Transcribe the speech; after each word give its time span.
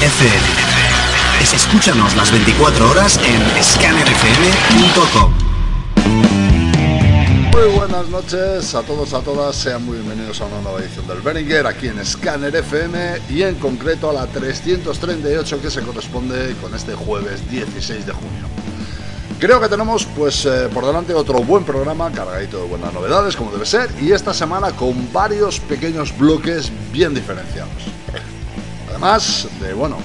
FM. 0.00 0.46
Es- 1.42 1.54
Escúchanos 1.54 2.14
las 2.16 2.30
24 2.30 2.90
horas 2.90 3.18
en 3.24 3.42
scannerfm.com. 3.62 5.32
Muy 7.52 7.74
buenas 7.76 8.08
noches 8.08 8.74
a 8.74 8.82
todos, 8.82 9.14
a 9.14 9.20
todas, 9.20 9.56
sean 9.56 9.84
muy 9.84 9.96
bienvenidos 9.98 10.40
a 10.40 10.44
una 10.46 10.60
nueva 10.60 10.80
edición 10.80 11.06
del 11.06 11.20
Beringer 11.22 11.66
aquí 11.66 11.88
en 11.88 12.04
Scanner 12.04 12.54
FM 12.54 13.20
y 13.30 13.42
en 13.42 13.54
concreto 13.56 14.10
a 14.10 14.12
la 14.12 14.26
338 14.26 15.62
que 15.62 15.70
se 15.70 15.80
corresponde 15.82 16.54
con 16.60 16.74
este 16.74 16.94
jueves 16.94 17.48
16 17.50 18.04
de 18.06 18.12
junio. 18.12 18.46
Creo 19.38 19.60
que 19.60 19.68
tenemos 19.68 20.06
pues 20.16 20.44
eh, 20.46 20.68
por 20.72 20.84
delante 20.86 21.12
otro 21.14 21.40
buen 21.40 21.64
programa 21.64 22.10
cargadito 22.10 22.58
de 22.58 22.64
buenas 22.68 22.92
novedades 22.92 23.36
como 23.36 23.50
debe 23.50 23.66
ser 23.66 23.90
y 24.00 24.12
esta 24.12 24.32
semana 24.34 24.72
con 24.72 25.12
varios 25.12 25.60
pequeños 25.60 26.16
bloques 26.16 26.70
bien 26.92 27.14
diferenciados. 27.14 27.70
Además 28.96 29.46
de, 29.60 29.74
bueno, 29.74 29.98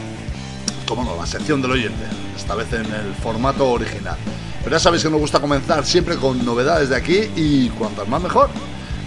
como 0.86 1.06
no, 1.06 1.16
la 1.16 1.26
sección 1.26 1.62
del 1.62 1.72
oyente, 1.72 2.04
esta 2.36 2.56
vez 2.56 2.74
en 2.74 2.94
el 2.94 3.16
formato 3.24 3.70
original. 3.70 4.18
Pero 4.62 4.76
ya 4.76 4.82
sabéis 4.82 5.04
que 5.04 5.10
nos 5.10 5.22
gusta 5.22 5.40
comenzar 5.40 5.86
siempre 5.86 6.18
con 6.18 6.44
novedades 6.44 6.90
de 6.90 6.98
aquí 6.98 7.30
y 7.38 7.70
cuantas 7.70 8.06
más 8.10 8.22
mejor. 8.22 8.50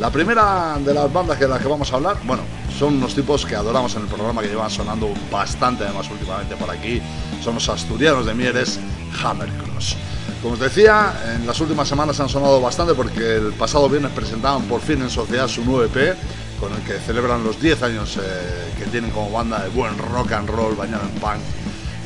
La 0.01 0.09
primera 0.09 0.79
de 0.83 0.95
las 0.95 1.13
bandas 1.13 1.39
de 1.39 1.47
las 1.47 1.61
que 1.61 1.69
vamos 1.69 1.93
a 1.93 1.97
hablar, 1.97 2.17
bueno, 2.25 2.45
son 2.79 2.97
unos 2.97 3.15
tipos 3.15 3.45
que 3.45 3.57
adoramos 3.57 3.95
en 3.97 4.03
el 4.03 4.09
programa 4.09 4.41
que 4.41 4.49
llevan 4.49 4.71
sonando 4.71 5.13
bastante 5.31 5.85
además 5.85 6.09
últimamente 6.11 6.57
por 6.57 6.71
aquí. 6.71 7.03
Son 7.43 7.53
los 7.53 7.69
asturianos 7.69 8.25
de 8.25 8.33
Mieres, 8.33 8.81
Hammercross. 9.23 9.99
Como 10.41 10.55
os 10.55 10.61
decía, 10.61 11.13
en 11.37 11.47
las 11.47 11.61
últimas 11.61 11.87
semanas 11.87 12.19
han 12.21 12.31
sonado 12.31 12.59
bastante 12.59 12.95
porque 12.95 13.37
el 13.37 13.53
pasado 13.53 13.91
viernes 13.91 14.13
presentaban 14.13 14.63
por 14.63 14.81
fin 14.81 15.03
en 15.03 15.11
sociedad 15.11 15.47
su 15.47 15.63
nuevo 15.63 15.85
EP 15.85 16.17
con 16.59 16.73
el 16.73 16.81
que 16.85 16.99
celebran 17.01 17.45
los 17.45 17.61
10 17.61 17.83
años 17.83 18.17
eh, 18.17 18.64
que 18.95 19.01
tienen 19.01 19.11
como 19.11 19.29
banda 19.31 19.61
de 19.61 19.71
buen 19.71 19.99
rock 19.99 20.33
and 20.33 20.49
roll 20.49 20.77
bañado 20.77 21.03
en 21.03 21.21
punk. 21.21 21.41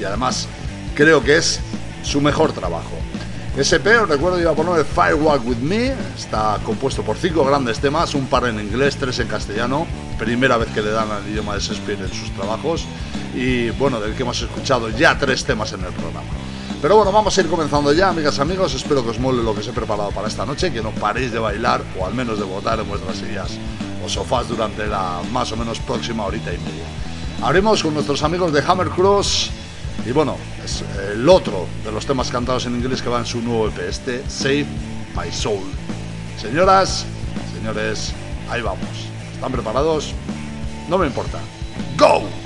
Y 0.01 0.05
además 0.05 0.49
creo 0.95 1.23
que 1.23 1.37
es 1.37 1.61
su 2.03 2.19
mejor 2.23 2.53
trabajo. 2.53 2.97
SP, 3.61 3.93
os 3.99 4.09
recuerdo, 4.09 4.41
iba 4.41 4.53
a 4.53 4.55
poner 4.55 4.87
Firewalk 4.87 5.47
With 5.47 5.59
Me, 5.59 5.93
está 6.17 6.59
compuesto 6.65 7.03
por 7.03 7.17
cinco 7.17 7.45
grandes 7.45 7.81
temas, 7.81 8.15
un 8.15 8.27
par 8.27 8.47
en 8.47 8.59
inglés, 8.59 8.97
tres 8.97 9.19
en 9.19 9.29
castellano, 9.29 9.87
primera 10.19 10.57
vez 10.57 10.69
que 10.71 10.81
le 10.81 10.91
dan 10.91 11.11
al 11.11 11.29
idioma 11.29 11.55
de 11.55 11.61
Shakespeare 11.61 12.01
en 12.01 12.13
sus 12.13 12.31
trabajos. 12.31 12.87
Y 13.35 13.69
bueno, 13.71 14.01
del 14.01 14.15
que 14.15 14.23
hemos 14.23 14.41
escuchado 14.41 14.89
ya 14.89 15.19
tres 15.19 15.45
temas 15.45 15.73
en 15.75 15.81
el 15.85 15.93
programa. 15.93 16.31
Pero 16.81 16.97
bueno, 16.97 17.13
vamos 17.13 17.37
a 17.37 17.41
ir 17.43 17.49
comenzando 17.49 17.93
ya, 17.93 18.09
amigas 18.09 18.39
amigos, 18.39 18.73
espero 18.75 19.03
que 19.03 19.11
os 19.11 19.19
mole 19.19 19.43
lo 19.43 19.53
que 19.53 19.61
os 19.61 19.69
he 19.69 19.73
preparado 19.73 20.11
para 20.13 20.29
esta 20.29 20.47
noche, 20.47 20.73
que 20.73 20.81
no 20.81 20.93
paréis 20.93 21.33
de 21.33 21.39
bailar 21.39 21.83
o 21.99 22.07
al 22.07 22.15
menos 22.15 22.39
de 22.39 22.45
votar 22.45 22.79
en 22.79 22.89
vuestras 22.89 23.19
sillas 23.19 23.59
o 24.05 24.09
sofás 24.09 24.49
durante 24.49 24.87
la 24.87 25.21
más 25.33 25.53
o 25.53 25.57
menos 25.57 25.79
próxima 25.81 26.25
horita 26.25 26.53
y 26.53 26.59
media. 26.59 26.85
Abrimos 27.43 27.83
con 27.83 27.95
nuestros 27.95 28.23
amigos 28.23 28.53
de 28.53 28.63
Hammer 28.67 28.89
Cross 28.89 29.51
y 30.07 30.13
bueno, 30.13 30.37
es 30.65 30.85
el 31.13 31.29
otro 31.29 31.67
de 31.85 31.93
los 31.93 32.07
temas 32.07 32.31
cantados 32.31 32.67
en 32.67 32.75
inglés 32.75 33.03
que 33.03 33.09
va 33.09 33.19
en 33.19 33.27
su 33.27 33.41
nuevo 33.41 33.69
EP, 33.69 33.79
este 33.89 34.23
Save 34.29 34.67
My 35.17 35.31
Soul. 35.33 35.65
Señoras, 36.41 37.05
señores, 37.55 38.13
ahí 38.49 38.63
vamos. 38.63 38.89
¿Están 39.35 39.53
preparados? 39.53 40.15
No 40.89 40.99
me 40.99 41.07
importa. 41.07 41.39
¡Go! 41.97 42.38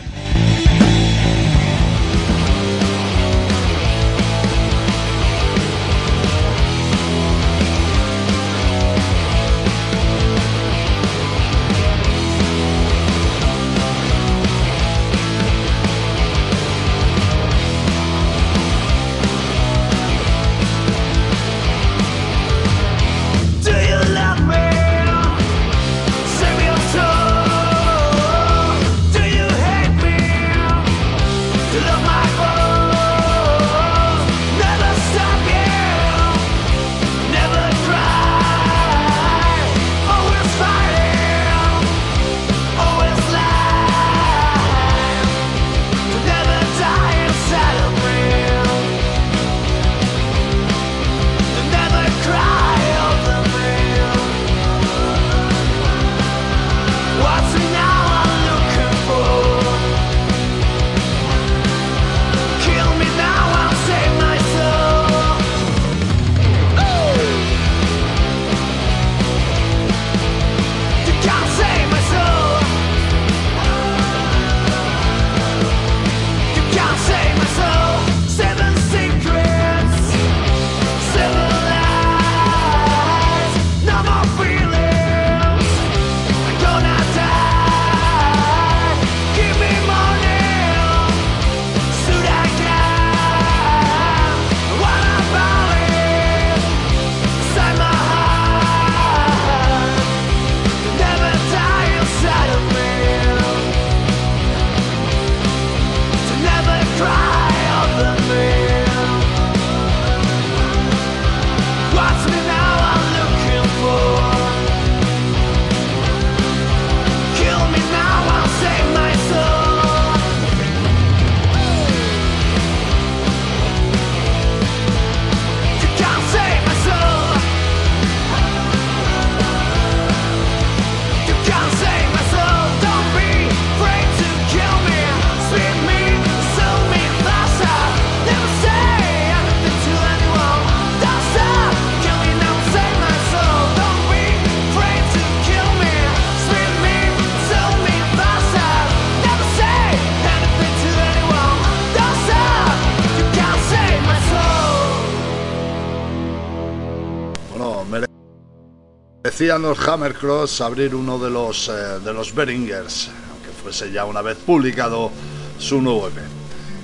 Merecían 159.24 159.62
los 159.62 159.78
Hammercross 159.78 160.60
abrir 160.62 160.96
uno 160.96 161.16
de 161.16 161.30
los, 161.30 161.68
eh, 161.68 162.00
de 162.04 162.12
los 162.12 162.34
Beringers, 162.34 163.08
aunque 163.30 163.50
fuese 163.50 163.92
ya 163.92 164.04
una 164.04 164.20
vez 164.20 164.36
publicado 164.38 165.12
su 165.58 165.80
nuevo 165.80 166.08
EP. 166.08 166.16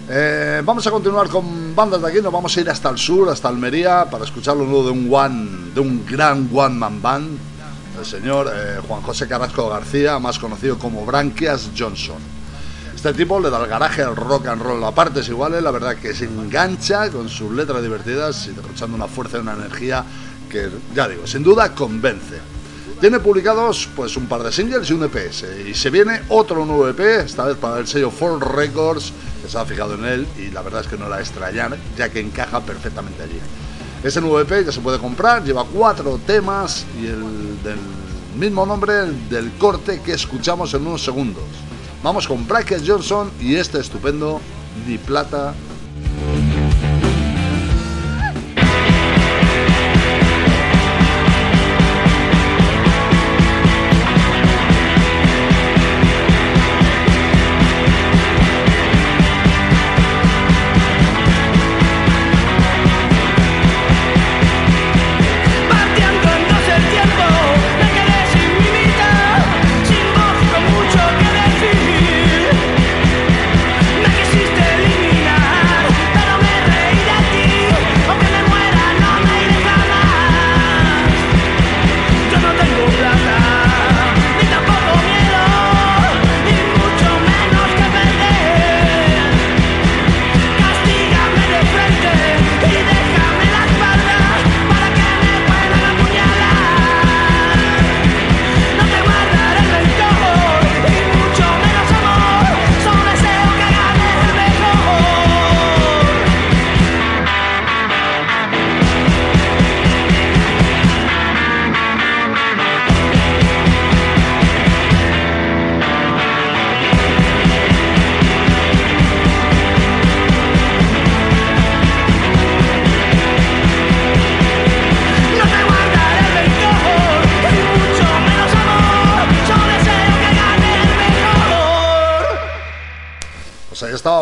Eh, 0.08 0.62
vamos 0.64 0.86
a 0.86 0.90
continuar 0.92 1.28
con 1.28 1.74
bandas 1.74 2.00
de 2.00 2.08
aquí, 2.08 2.22
nos 2.22 2.32
vamos 2.32 2.56
a 2.56 2.60
ir 2.60 2.70
hasta 2.70 2.90
el 2.90 2.98
sur, 2.98 3.28
hasta 3.28 3.48
Almería, 3.48 4.06
para 4.08 4.24
escuchar 4.24 4.56
lo 4.56 4.84
de 4.84 4.90
un 4.90 5.12
one, 5.12 5.72
de 5.74 5.80
un 5.80 6.06
gran 6.06 6.48
one 6.54 6.76
man 6.76 7.02
band, 7.02 7.38
el 7.98 8.06
señor 8.06 8.48
eh, 8.54 8.78
Juan 8.86 9.02
José 9.02 9.26
Carrasco 9.26 9.68
García, 9.68 10.20
más 10.20 10.38
conocido 10.38 10.78
como 10.78 11.04
Branquias 11.04 11.70
Johnson. 11.76 12.18
Este 12.94 13.14
tipo 13.14 13.40
le 13.40 13.50
da 13.50 13.60
el 13.60 13.68
garaje 13.68 14.02
al 14.02 14.14
rock 14.14 14.46
and 14.46 14.62
roll 14.62 14.84
a 14.84 14.92
partes 14.92 15.28
iguales, 15.28 15.60
la 15.60 15.72
verdad 15.72 15.96
que 15.96 16.14
se 16.14 16.26
engancha 16.26 17.10
con 17.10 17.28
sus 17.28 17.50
letras 17.50 17.82
divertidas 17.82 18.46
y 18.46 18.52
derrochando 18.52 18.96
una 18.96 19.08
fuerza 19.08 19.38
y 19.38 19.40
una 19.40 19.54
energía 19.54 20.04
que, 20.48 20.68
ya 20.94 21.08
digo, 21.08 21.26
sin 21.26 21.42
duda 21.42 21.74
convence. 21.74 22.38
Tiene 23.00 23.20
publicados 23.20 23.88
pues 23.94 24.16
un 24.16 24.26
par 24.26 24.42
de 24.42 24.50
singles 24.50 24.90
y 24.90 24.92
un 24.92 25.04
EPS 25.04 25.44
y 25.68 25.74
se 25.74 25.88
viene 25.88 26.22
otro 26.28 26.66
nuevo 26.66 26.88
EP, 26.88 26.98
esta 26.98 27.44
vez 27.44 27.56
para 27.56 27.78
el 27.78 27.86
sello 27.86 28.10
Four 28.10 28.56
Records, 28.56 29.12
que 29.40 29.48
se 29.48 29.56
ha 29.56 29.64
fijado 29.64 29.94
en 29.94 30.04
él 30.04 30.26
y 30.36 30.50
la 30.50 30.62
verdad 30.62 30.80
es 30.80 30.88
que 30.88 30.96
no 30.96 31.08
la 31.08 31.20
extrañar, 31.20 31.76
ya 31.96 32.08
que 32.08 32.18
encaja 32.18 32.60
perfectamente 32.60 33.22
allí. 33.22 33.38
Ese 34.02 34.20
nuevo 34.20 34.40
EP 34.40 34.64
ya 34.66 34.72
se 34.72 34.80
puede 34.80 34.98
comprar, 34.98 35.44
lleva 35.44 35.64
cuatro 35.64 36.18
temas 36.26 36.86
y 37.00 37.06
el 37.06 37.62
del 37.62 37.78
mismo 38.36 38.66
nombre 38.66 38.94
del 39.30 39.52
corte 39.58 40.00
que 40.00 40.12
escuchamos 40.12 40.74
en 40.74 40.86
unos 40.86 41.04
segundos. 41.04 41.44
Vamos 42.02 42.26
con 42.26 42.46
Brackett 42.46 42.82
Johnson 42.84 43.30
y 43.40 43.54
este 43.56 43.78
estupendo 43.78 44.40
Di 44.86 44.98
Plata 44.98 45.54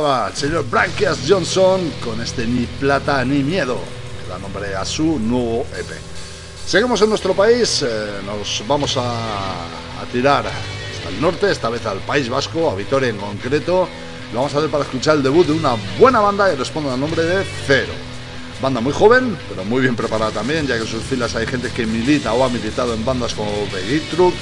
estaba 0.06 0.28
el 0.28 0.36
señor 0.36 0.70
Branquias 0.70 1.18
Johnson 1.26 1.80
con 2.04 2.20
este 2.20 2.46
Ni 2.46 2.64
Plata 2.64 3.24
ni 3.24 3.42
Miedo, 3.42 3.76
que 4.22 4.30
da 4.30 4.38
nombre 4.38 4.72
a 4.76 4.84
su 4.84 5.18
nuevo 5.18 5.66
EP. 5.76 5.98
Seguimos 6.64 7.02
en 7.02 7.08
nuestro 7.08 7.34
país, 7.34 7.82
eh, 7.82 8.20
nos 8.24 8.62
vamos 8.68 8.96
a, 8.96 9.66
tirar 10.12 10.46
hasta 10.46 11.08
el 11.08 11.20
norte, 11.20 11.50
esta 11.50 11.70
vez 11.70 11.84
al 11.86 11.98
País 11.98 12.28
Vasco, 12.28 12.70
a 12.70 12.76
Vitoria 12.76 13.08
en 13.08 13.16
concreto. 13.16 13.88
Lo 14.32 14.38
vamos 14.38 14.54
a 14.54 14.58
hacer 14.58 14.70
para 14.70 14.84
escuchar 14.84 15.16
el 15.16 15.24
debut 15.24 15.44
de 15.44 15.54
una 15.54 15.74
buena 15.98 16.20
banda 16.20 16.48
que 16.48 16.54
responde 16.54 16.90
al 16.90 17.00
nombre 17.00 17.24
de 17.24 17.44
Cero. 17.66 17.92
Banda 18.62 18.80
muy 18.80 18.92
joven, 18.92 19.36
pero 19.48 19.64
muy 19.64 19.80
bien 19.80 19.96
preparada 19.96 20.30
también, 20.30 20.68
ya 20.68 20.76
que 20.76 20.82
en 20.82 20.86
sus 20.86 21.02
filas 21.02 21.34
hay 21.34 21.48
gente 21.48 21.70
que 21.70 21.84
milita 21.84 22.32
o 22.32 22.44
ha 22.44 22.48
militado 22.48 22.94
en 22.94 23.04
bandas 23.04 23.34
como 23.34 23.50
Begit 23.72 24.08
Truck, 24.10 24.34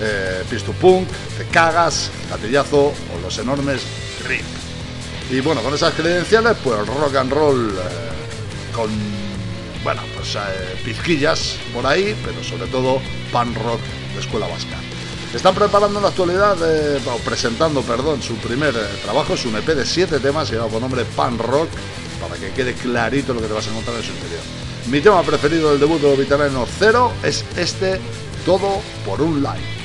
eh, 0.00 0.44
Punk, 0.80 1.08
Te 1.36 1.44
Cagas, 1.46 2.08
Gatillazo 2.30 2.92
o 2.92 3.20
los 3.20 3.36
enormes 3.38 3.82
Rip. 4.28 4.57
Y 5.30 5.40
bueno, 5.40 5.60
con 5.62 5.74
esas 5.74 5.92
credenciales, 5.92 6.56
pues 6.64 6.86
rock 6.86 7.16
and 7.16 7.30
roll 7.30 7.68
eh, 7.68 8.72
con, 8.74 8.88
bueno, 9.84 10.00
pues 10.14 10.34
eh, 10.36 10.80
pizquillas 10.82 11.56
por 11.74 11.86
ahí, 11.86 12.16
pero 12.24 12.42
sobre 12.42 12.66
todo 12.68 12.98
pan 13.30 13.54
rock 13.54 13.80
de 14.14 14.20
escuela 14.20 14.46
vasca. 14.46 14.76
Están 15.34 15.54
preparando 15.54 15.98
en 15.98 16.02
la 16.04 16.08
actualidad, 16.08 16.56
eh, 16.64 16.98
o 17.06 17.18
presentando, 17.18 17.82
perdón, 17.82 18.22
su 18.22 18.36
primer 18.36 18.72
trabajo, 19.02 19.34
es 19.34 19.44
un 19.44 19.56
EP 19.56 19.66
de 19.66 19.84
siete 19.84 20.18
temas 20.18 20.50
lleva 20.50 20.66
por 20.66 20.80
nombre 20.80 21.04
Pan 21.04 21.36
Rock, 21.36 21.68
para 22.22 22.36
que 22.36 22.50
quede 22.52 22.72
clarito 22.72 23.34
lo 23.34 23.42
que 23.42 23.48
te 23.48 23.52
vas 23.52 23.66
a 23.66 23.70
encontrar 23.70 23.96
en 23.96 24.02
su 24.02 24.12
interior. 24.12 24.40
Mi 24.86 25.02
tema 25.02 25.22
preferido 25.22 25.70
del 25.70 25.80
debut 25.80 26.00
de 26.00 26.16
Vitamino 26.16 26.66
Cero 26.78 27.12
es 27.22 27.44
este, 27.58 28.00
Todo 28.46 28.80
por 29.04 29.20
un 29.20 29.42
like. 29.42 29.77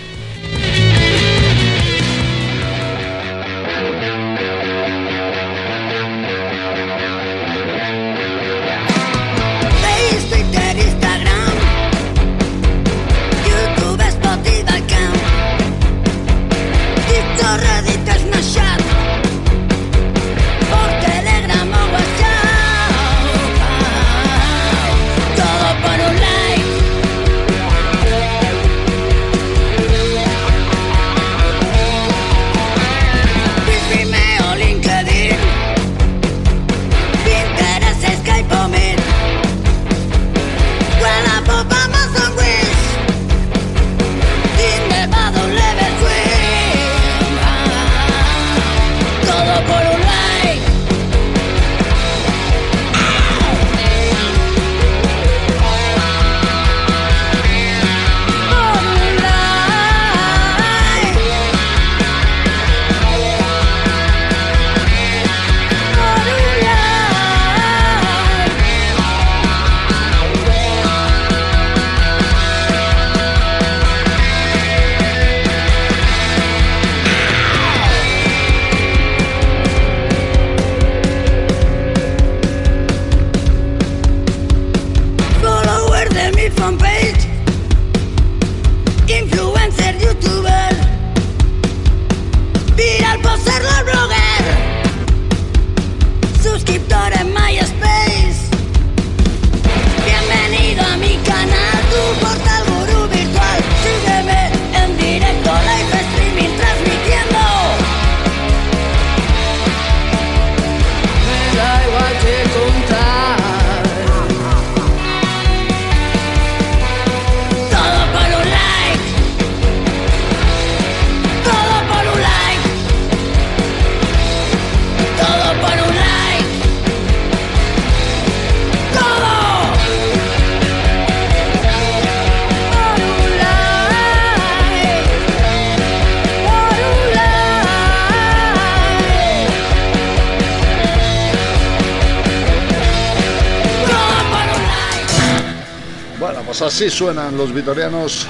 Así 146.65 146.89
suenan 146.89 147.35
los 147.35 147.53
vitorianos 147.53 148.25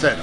cero. 0.00 0.22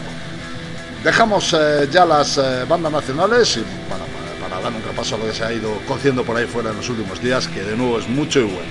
Dejamos 1.03 1.53
eh, 1.53 1.87
ya 1.91 2.05
las 2.05 2.37
eh, 2.37 2.65
bandas 2.67 2.91
nacionales 2.91 3.57
y 3.57 3.63
para, 3.89 4.03
para, 4.39 4.61
dar 4.61 4.71
un 4.71 4.83
repaso 4.83 5.15
a 5.15 5.17
lo 5.17 5.25
que 5.25 5.33
se 5.33 5.43
ha 5.43 5.51
ido 5.51 5.79
cociendo 5.87 6.23
por 6.23 6.37
ahí 6.37 6.45
fuera 6.45 6.69
en 6.69 6.77
los 6.77 6.89
últimos 6.89 7.21
días, 7.21 7.47
que 7.47 7.63
de 7.63 7.75
nuevo 7.75 7.97
es 7.97 8.07
mucho 8.07 8.39
y 8.39 8.43
bueno. 8.43 8.69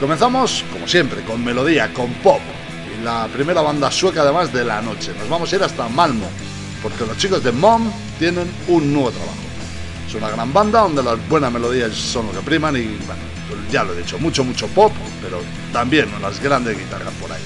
Comenzamos, 0.00 0.64
como 0.72 0.88
siempre, 0.88 1.22
con 1.22 1.44
melodía, 1.44 1.92
con 1.92 2.12
pop. 2.14 2.40
Y 2.98 3.04
la 3.04 3.28
primera 3.32 3.60
banda 3.60 3.90
sueca 3.90 4.22
además 4.22 4.52
de 4.52 4.64
la 4.64 4.82
noche. 4.82 5.12
Nos 5.18 5.28
vamos 5.28 5.52
a 5.52 5.56
ir 5.56 5.62
hasta 5.62 5.88
Malmo, 5.88 6.28
porque 6.82 7.06
los 7.06 7.16
chicos 7.18 7.44
de 7.44 7.52
Mom 7.52 7.90
tienen 8.18 8.50
un 8.68 8.92
nuevo 8.92 9.10
trabajo. 9.10 9.34
Es 10.08 10.14
una 10.14 10.30
gran 10.30 10.52
banda 10.52 10.80
donde 10.80 11.02
las 11.02 11.28
buenas 11.28 11.52
melodías 11.52 11.94
son 11.94 12.26
lo 12.26 12.32
que 12.32 12.40
priman 12.40 12.76
y, 12.76 12.86
bueno, 13.06 13.22
ya 13.70 13.84
lo 13.84 13.92
he 13.92 13.98
dicho, 13.98 14.18
mucho, 14.18 14.42
mucho 14.42 14.66
pop, 14.68 14.92
pero 15.22 15.40
también 15.72 16.12
unas 16.18 16.40
grandes 16.40 16.76
guitarras 16.76 17.14
por 17.20 17.30
ahí. 17.30 17.42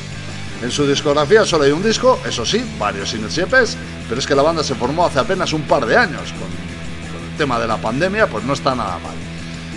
En 0.62 0.70
su 0.70 0.86
discografía 0.86 1.44
solo 1.46 1.64
hay 1.64 1.72
un 1.72 1.82
disco, 1.82 2.18
eso 2.26 2.44
sí, 2.44 2.62
varios 2.78 3.10
singles 3.10 3.36
y 3.38 3.40
EPs, 3.40 3.76
pero 4.08 4.20
es 4.20 4.26
que 4.26 4.34
la 4.34 4.42
banda 4.42 4.62
se 4.62 4.74
formó 4.74 5.06
hace 5.06 5.18
apenas 5.18 5.52
un 5.52 5.62
par 5.62 5.86
de 5.86 5.96
años. 5.96 6.32
Con, 6.32 6.48
con 7.12 7.30
el 7.30 7.36
tema 7.38 7.58
de 7.58 7.66
la 7.66 7.78
pandemia, 7.78 8.26
pues 8.26 8.44
no 8.44 8.52
está 8.52 8.74
nada 8.74 8.98
mal. 8.98 9.14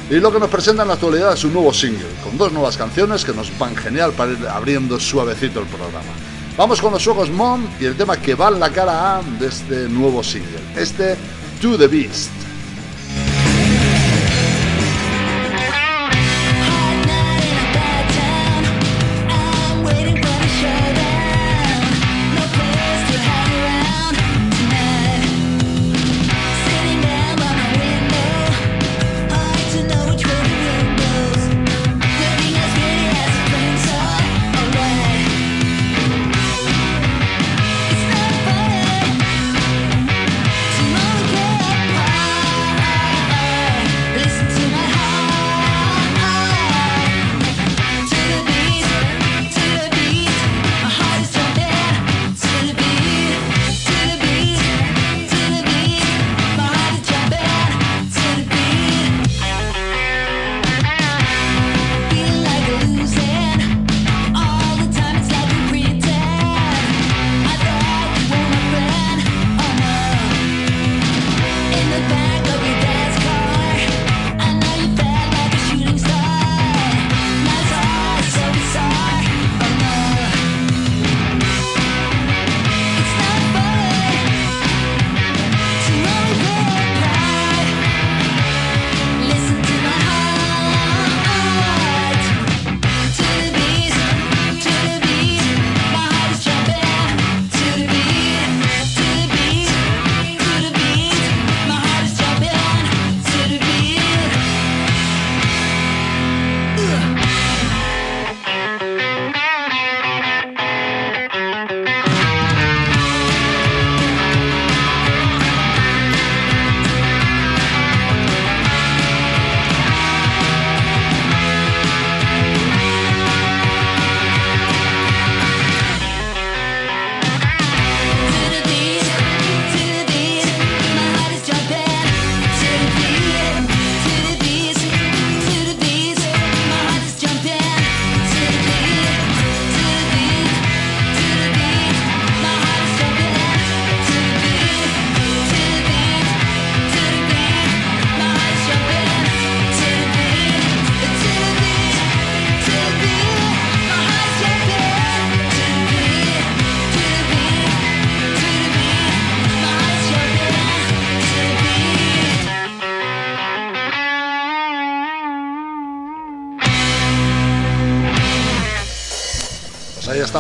Y 0.10 0.20
lo 0.20 0.32
que 0.32 0.40
nos 0.40 0.50
presenta 0.50 0.82
en 0.82 0.90
la 0.90 0.96
actualidad 0.96 1.34
es 1.34 1.44
un 1.46 1.54
nuevo 1.54 1.74
single, 1.74 2.10
con 2.24 2.38
dos 2.38 2.52
nuevas 2.52 2.76
canciones 2.76 3.24
que 3.24 3.34
nos 3.34 3.58
van 3.58 3.76
genial 3.76 4.12
para 4.12 4.34
ir 4.34 4.48
abriendo 4.48 5.00
suavecito 5.00 5.62
el 5.62 5.68
programa. 5.68 6.12
Vamos 6.58 6.82
con 6.82 6.92
los 6.92 7.02
suegos 7.02 7.32
Mom 7.32 7.66
y 7.80 7.86
el 7.86 7.96
tema 7.96 8.18
que 8.18 8.36
va 8.36 8.50
en 8.50 8.60
la 8.60 8.70
cara 8.70 9.18
A 9.18 9.22
de 9.40 9.48
este 9.48 9.88
nuevo 9.90 10.22
single, 10.22 10.60
este 10.76 11.16
To 11.62 11.78
The 11.78 11.88
Beast. 11.88 12.43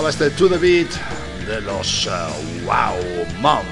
Este 0.09 0.29
To 0.31 0.49
The 0.49 0.57
Beat 0.57 0.89
de 1.47 1.61
los 1.61 2.07
uh, 2.07 2.65
Wow 2.65 3.25
Mom. 3.39 3.63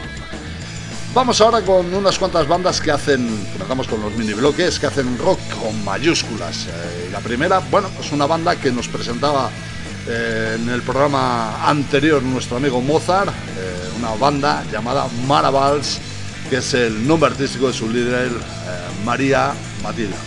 Vamos 1.14 1.42
ahora 1.42 1.62
con 1.62 1.94
unas 1.94 2.18
cuantas 2.18 2.48
bandas 2.48 2.80
que 2.80 2.90
hacen, 2.90 3.28
comenzamos 3.54 3.88
con 3.88 4.02
los 4.02 4.14
mini 4.16 4.34
bloques, 4.34 4.80
que 4.80 4.88
hacen 4.88 5.18
rock 5.18 5.40
con 5.62 5.84
mayúsculas. 5.84 6.68
Eh, 6.68 7.10
la 7.12 7.20
primera, 7.20 7.60
bueno, 7.60 7.90
es 8.00 8.14
una 8.14 8.28
banda 8.28 8.56
que 8.56 8.72
nos 8.72 8.88
presentaba 8.88 9.50
eh, 10.08 10.58
en 10.58 10.70
el 10.70 10.82
programa 10.84 11.68
anterior 11.68 12.24
nuestro 12.24 12.58
amigo 12.58 12.80
Mozart, 12.82 13.30
eh, 13.30 13.90
una 14.00 14.12
banda 14.12 14.64
llamada 14.72 15.08
Maravals, 15.28 16.00
que 16.50 16.58
es 16.58 16.74
el 16.74 17.06
nombre 17.06 17.30
artístico 17.30 17.68
de 17.68 17.74
su 17.74 17.90
líder, 17.90 18.32
María 19.04 19.54
Matilda. 19.84 20.18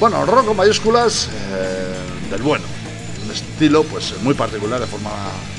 Bueno, 0.00 0.24
rock 0.24 0.46
con 0.46 0.56
mayúsculas 0.56 1.28
del 2.30 2.42
bueno 2.42 2.75
estilo 3.36 3.84
pues 3.84 4.14
muy 4.22 4.34
particular 4.34 4.80
de 4.80 4.86
forma 4.86 5.10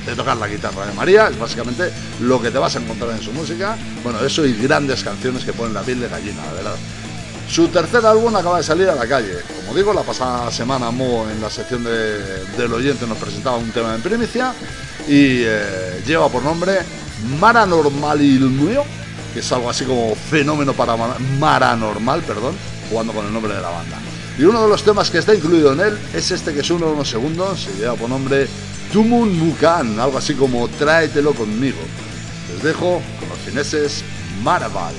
de 0.05 0.15
tocar 0.15 0.38
la 0.38 0.48
guitarra 0.48 0.86
de 0.86 0.93
María, 0.93 1.27
es 1.29 1.39
básicamente 1.39 1.91
lo 2.19 2.41
que 2.41 2.51
te 2.51 2.57
vas 2.57 2.75
a 2.75 2.79
encontrar 2.79 3.12
en 3.12 3.22
su 3.22 3.31
música, 3.31 3.77
bueno, 4.03 4.19
eso 4.19 4.46
y 4.46 4.53
grandes 4.53 5.03
canciones 5.03 5.46
que 5.46 5.53
ponen 5.53 5.74
la 5.74 5.81
piel 5.81 6.00
de 6.00 6.10
gallina, 6.10 6.46
la 6.46 6.53
verdad. 6.53 6.75
Su 7.50 7.69
tercer 7.69 8.05
álbum 8.05 8.36
acaba 8.36 8.57
de 8.57 8.63
salir 8.63 8.89
a 8.89 8.96
la 8.96 9.07
calle. 9.07 9.36
Como 9.62 9.77
digo, 9.77 9.93
la 9.93 10.01
pasada 10.01 10.51
semana 10.51 10.91
Mo 10.91 11.29
en 11.29 11.41
la 11.41 11.50
sección 11.50 11.84
de, 11.84 12.43
del 12.57 12.74
oyente 12.74 13.07
nos 13.07 13.17
presentaba 13.17 13.55
un 13.55 13.72
tema 13.72 13.96
en 13.96 14.01
primicia 14.01 14.53
y 15.07 15.43
eh, 15.46 16.03
lleva 16.05 16.27
por 16.27 16.43
nombre 16.43 16.79
Maranormal 17.39 18.22
Ilmio, 18.22 18.84
que 19.34 19.39
es 19.39 19.51
algo 19.53 19.69
así 19.69 19.86
como 19.86 20.13
fenómeno 20.15 20.74
para 20.74 20.98
Maranormal, 21.39 22.22
perdón, 22.24 22.55
jugando 22.89 23.13
con 23.13 23.25
el 23.25 23.34
nombre 23.34 23.53
de 23.53 23.62
la 23.62 23.69
banda. 23.69 23.98
Y 24.38 24.44
uno 24.44 24.62
de 24.62 24.70
los 24.70 24.84
temas 24.84 25.10
que 25.10 25.17
está 25.17 25.34
incluido 25.34 25.74
en 25.74 25.79
él 25.79 25.98
es 26.13 26.29
este 26.29 26.53
que 26.53 26.62
suena 26.62 26.86
unos 26.86 27.10
segundos, 27.10 27.62
se 27.63 27.74
lleva 27.79 27.96
por 27.96 28.08
nombre 28.08 28.48
Tumun 28.94 29.38
Mukan, 29.38 30.00
algo 30.00 30.20
así 30.20 30.36
como 30.36 30.67
Tráetelo 30.67 31.34
conmigo. 31.34 31.79
Les 32.53 32.62
dejo 32.63 33.01
con 33.20 33.29
los 33.29 33.39
fineses 33.39 34.03
Maraval. 34.44 34.94